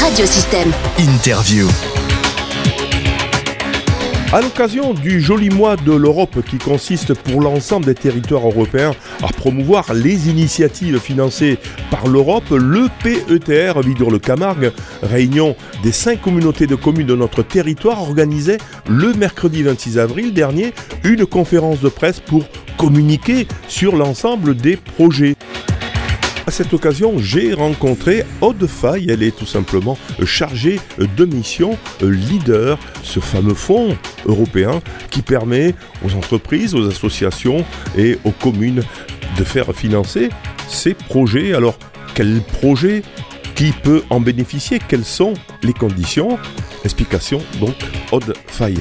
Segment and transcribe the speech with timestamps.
[0.00, 0.72] Radiosystème.
[0.98, 1.66] Interview.
[4.32, 8.92] À l'occasion du joli mois de l'Europe qui consiste pour l'ensemble des territoires européens
[9.22, 11.58] à promouvoir les initiatives financées
[11.90, 14.72] par l'Europe, le PETR Vidure-le-Camargue,
[15.02, 18.58] réunion des cinq communautés de communes de notre territoire, organisait
[18.88, 20.74] le mercredi 26 avril dernier
[21.04, 22.44] une conférence de presse pour
[22.76, 25.37] communiquer sur l'ensemble des projets.
[26.58, 29.06] Cette occasion, j'ai rencontré Aude Faye.
[29.08, 36.16] Elle est tout simplement chargée de mission leader, ce fameux fonds européen qui permet aux
[36.16, 37.64] entreprises, aux associations
[37.96, 38.82] et aux communes
[39.38, 40.30] de faire financer
[40.68, 41.54] ces projets.
[41.54, 41.78] Alors,
[42.16, 43.02] quel projet
[43.54, 44.80] Qui peut en bénéficier?
[44.80, 46.40] Quelles sont les conditions?
[46.84, 47.76] Explication donc
[48.10, 48.80] Aude Faye.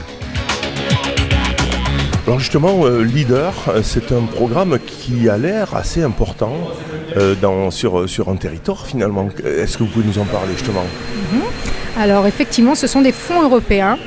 [2.27, 6.51] Alors justement, euh, Leader, euh, c'est un programme qui a l'air assez important
[7.15, 7.35] euh,
[7.71, 9.29] sur, un territoire finalement.
[9.45, 10.83] Est-ce que vous pouvez nous en parler justement?
[11.97, 13.97] Alors effectivement, ce sont des fonds européens.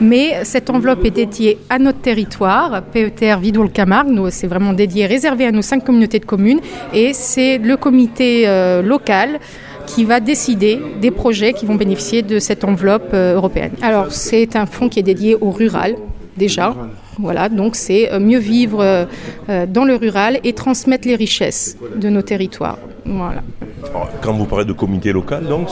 [0.00, 4.08] Mais cette enveloppe est dédiée à notre territoire, PETR Vidoul-Camargue.
[4.08, 6.60] Nous, c'est vraiment dédié, réservé à nos cinq communautés de communes.
[6.92, 8.46] Et c'est le comité
[8.84, 9.40] local
[9.88, 13.72] qui va décider des projets qui vont bénéficier de cette enveloppe européenne.
[13.82, 15.96] Alors, c'est un fonds qui est dédié au rural,
[16.36, 16.76] déjà.
[17.18, 19.04] Voilà, donc c'est euh, mieux vivre euh,
[19.48, 22.78] euh, dans le rural et transmettre les richesses de nos territoires.
[23.04, 23.42] Voilà.
[24.22, 25.68] Quand vous parlez de comité local, donc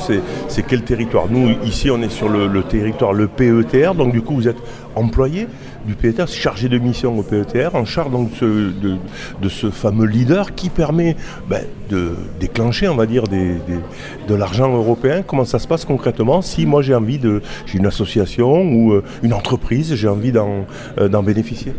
[0.48, 4.34] c'est quel territoire Nous, ici, on est sur le, territoire, le PETR, donc du coup,
[4.34, 4.58] vous êtes
[4.94, 5.46] employé
[5.86, 10.68] du PETR, chargé de mission au PETR, en charge donc de, ce fameux leader qui
[10.68, 11.16] permet
[11.48, 15.22] ben, de déclencher, on va dire, de l'argent européen.
[15.22, 19.04] Comment ça se passe concrètement Si moi j'ai envie de, j'ai une association ou euh,
[19.22, 20.66] une entreprise, j'ai envie d'en
[20.98, 21.72] euh, d'en bénéficier.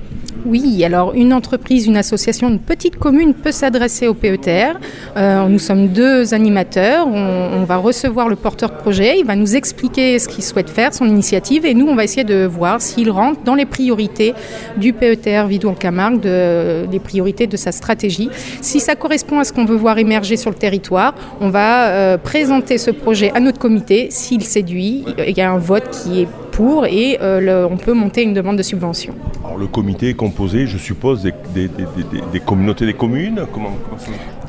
[0.50, 4.80] Oui, alors une entreprise, une association, une petite commune peut s'adresser au PETR.
[5.18, 7.06] Euh, nous sommes deux animateurs.
[7.06, 9.20] On, va recevoir le porteur de projet.
[9.20, 12.24] Il va nous expliquer ce qu'il souhaite faire, son initiative, et nous, on va essayer
[12.24, 14.34] de voir s'il rentre dans les priorités
[14.78, 18.30] du PETR Vidour-Camargue, de, les priorités de sa stratégie.
[18.62, 22.18] Si ça correspond à ce qu'on veut voir émerger sur le territoire, on va euh,
[22.18, 24.08] présenter ce projet à notre comité.
[24.12, 28.24] S'il séduit, il y a un vote qui est pour et euh, on peut monter
[28.24, 29.14] une demande de subvention.
[29.60, 33.46] Le comité est composé, je suppose, des, communautés des communes.
[33.52, 33.72] Comment,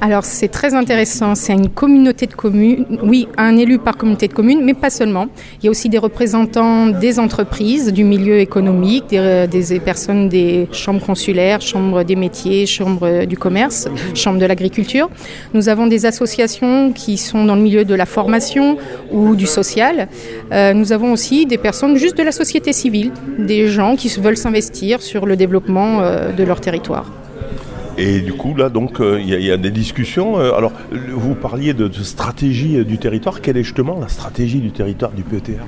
[0.03, 4.35] Alors c'est très intéressant, c'est une communauté de communes, oui, un élu par communauté de
[4.35, 5.29] communes, mais pas seulement.
[5.59, 10.69] Il y a aussi des représentants des entreprises, du milieu économique, des, des personnes des
[10.73, 15.09] chambres consulaires, chambres des métiers, chambres du commerce, chambres de l'agriculture.
[15.55, 18.77] Nous avons des associations qui sont dans le milieu de la formation
[19.11, 20.09] ou du social.
[20.53, 24.37] Euh, nous avons aussi des personnes juste de la société civile, des gens qui veulent
[24.37, 27.07] s'investir sur le développement euh, de leur territoire.
[27.99, 30.39] Et du coup, là, donc, euh, il y, a- des discussions.
[30.39, 33.41] Euh, alors, vous parliez de, stratégie euh, du territoire.
[33.41, 35.65] Quelle est justement la stratégie du territoire du PETR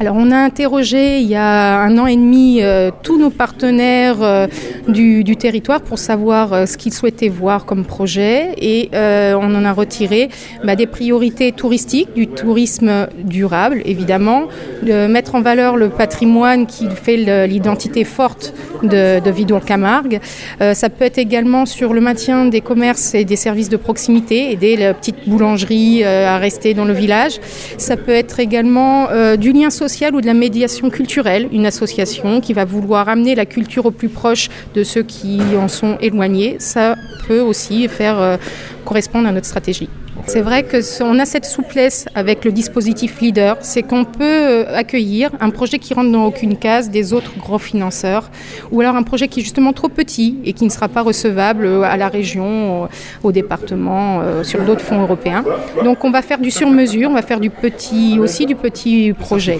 [0.00, 2.62] Alors on a interrogé il y a un an et demi
[3.02, 4.48] tous nos partenaires
[4.88, 10.30] du, territoire pour savoir ce qu'ils souhaitaient voir comme projet et on en a retiré
[10.64, 14.48] bah, des priorités touristiques, du tourisme durable évidemment,
[14.82, 20.20] de mettre en valeur le patrimoine qui fait l'identité forte de, de Vidour-Camargue.
[20.60, 24.52] Euh, ça peut être également sur le maintien des commerces et des services de proximité,
[24.52, 27.40] aider la petite boulangerie euh, à rester dans le village.
[27.78, 32.40] Ça peut être également euh, du lien social ou de la médiation culturelle, une association
[32.40, 36.56] qui va vouloir amener la culture au plus proche de ceux qui en sont éloignés.
[36.58, 36.96] Ça
[37.26, 38.38] peut aussi faire
[38.86, 39.88] euh, correspondre à notre stratégie.
[40.26, 44.24] C'est vrai que ce- on a cette souplesse avec le dispositif leader, c'est qu'on peut
[44.24, 48.30] euh, accueillir un projet qui rentre dans aucune case des autres grands financeurs,
[48.72, 51.66] ou alors un projet qui est justement trop petit et qui ne sera pas recevable
[51.66, 52.88] euh, à la région, au,
[53.22, 55.44] au département, euh, sur d'autres fonds européens.
[55.84, 59.58] Donc on va faire du sur-mesure, on va faire du petit aussi du petit projet.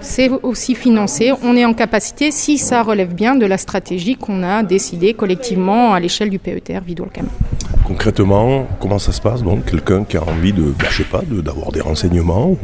[0.00, 1.32] C'est aussi financé.
[1.42, 5.94] On est en capacité, si ça relève bien de la stratégie qu'on a décidée collectivement
[5.94, 7.32] à l'échelle du PETR Vidour-Camargue.
[7.86, 11.22] Concrètement, comment ça se passe Donc, quelqu'un qui a envie de, bah, je sais pas,
[11.24, 12.56] de- d'avoir des renseignements,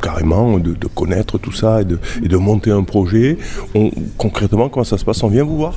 [0.00, 3.38] carrément de, connaître tout ça et de, monter un projet.
[3.74, 5.76] On- concrètement, comment ça se passe On vient vous voir?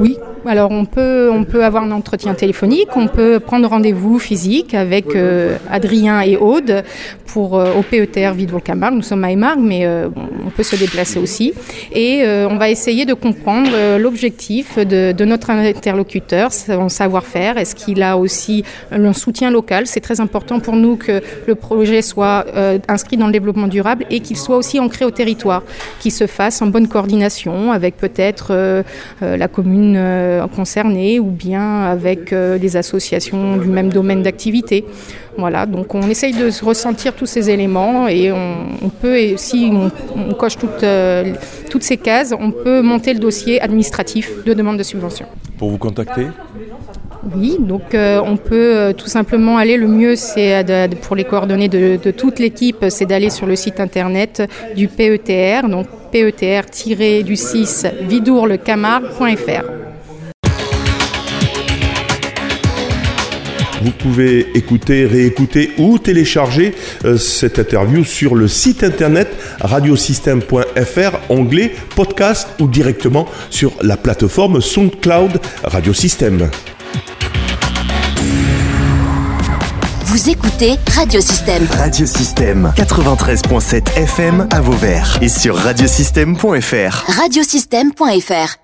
[0.00, 0.16] Oui,
[0.46, 5.14] alors on peut, on peut avoir un entretien téléphonique, on peut prendre rendez-vous physique avec
[5.14, 6.82] euh, Adrien et Aude
[7.26, 8.94] pour, euh, au PETR Vidour-Camargue.
[8.94, 11.52] Nous sommes à Aimargues, mais euh, bon, on peut se déplacer aussi.
[11.94, 17.58] Et on va essayer de comprendre l'objectif de, de notre interlocuteur, son savoir-faire.
[17.58, 19.86] Est-ce qu'il a aussi un soutien local?
[19.86, 22.46] C'est très important pour nous que le projet soit
[22.88, 25.62] inscrit dans le développement durable et qu'il soit aussi ancré au territoire,
[26.00, 28.52] qu'il se fasse en bonne coordination avec peut-être
[29.20, 29.96] la commune
[30.40, 34.84] euh, concernées ou bien avec des associations du même domaine d'activité.
[35.38, 40.34] Voilà, donc on essaye de ressentir tous ces éléments et on, peut, et si on,
[40.34, 40.84] coche toutes,
[41.70, 45.26] toutes ces cases, on peut monter le dossier administratif de demande de subvention.
[45.56, 46.26] Pour vous contacter
[47.36, 50.64] oui, donc euh, on peut euh, tout simplement aller, le mieux c'est
[51.02, 54.42] pour les coordonnées de, toute l'équipe, c'est d'aller sur le site internet
[54.74, 59.81] du PETR, donc PETR-du6 vidourlecamargue.fr.
[63.82, 66.74] Vous pouvez écouter, réécouter ou télécharger
[67.04, 69.28] euh, cette interview sur le site internet
[69.60, 76.48] radiosystème.fr, onglet podcast ou directement sur la plateforme SoundCloud Radiosystème.
[80.04, 81.66] Vous écoutez Radiosystème.
[81.76, 87.04] Radiosystème 93.7 FM à Vauvert et sur radiosystème.fr.
[87.18, 88.61] Radiosystème.fr